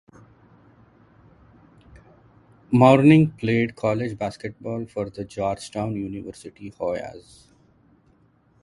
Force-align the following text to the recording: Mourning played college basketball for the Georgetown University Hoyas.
Mourning 2.71 3.29
played 3.37 3.75
college 3.75 4.17
basketball 4.17 4.87
for 4.87 5.11
the 5.11 5.23
Georgetown 5.23 5.95
University 5.95 6.71
Hoyas. 6.71 7.51